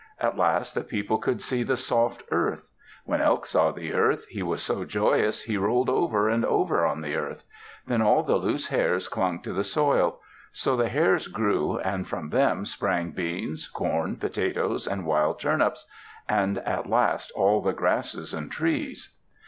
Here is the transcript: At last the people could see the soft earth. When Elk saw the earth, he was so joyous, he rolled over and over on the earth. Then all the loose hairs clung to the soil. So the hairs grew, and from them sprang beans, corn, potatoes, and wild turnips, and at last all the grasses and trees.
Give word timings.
At 0.17 0.35
last 0.35 0.73
the 0.73 0.83
people 0.83 1.19
could 1.19 1.43
see 1.43 1.61
the 1.61 1.77
soft 1.77 2.23
earth. 2.31 2.67
When 3.05 3.21
Elk 3.21 3.45
saw 3.45 3.71
the 3.71 3.93
earth, 3.93 4.25
he 4.27 4.41
was 4.41 4.63
so 4.63 4.83
joyous, 4.83 5.43
he 5.43 5.57
rolled 5.57 5.91
over 5.91 6.27
and 6.27 6.43
over 6.43 6.83
on 6.87 7.01
the 7.01 7.15
earth. 7.15 7.43
Then 7.85 8.01
all 8.01 8.23
the 8.23 8.37
loose 8.37 8.69
hairs 8.69 9.07
clung 9.07 9.43
to 9.43 9.53
the 9.53 9.63
soil. 9.63 10.19
So 10.53 10.75
the 10.75 10.89
hairs 10.89 11.27
grew, 11.27 11.77
and 11.77 12.07
from 12.07 12.31
them 12.31 12.65
sprang 12.65 13.11
beans, 13.11 13.67
corn, 13.67 14.15
potatoes, 14.15 14.87
and 14.87 15.05
wild 15.05 15.39
turnips, 15.39 15.85
and 16.27 16.57
at 16.57 16.89
last 16.89 17.31
all 17.35 17.61
the 17.61 17.71
grasses 17.71 18.33
and 18.33 18.51
trees. 18.51 19.15